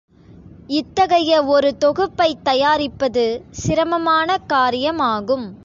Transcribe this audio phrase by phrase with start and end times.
[0.67, 3.45] இத்தகைய ஒரு தொகுப்பைத் தயாரிப்பது
[3.65, 5.53] சிரமமானக் காரியமாகும்.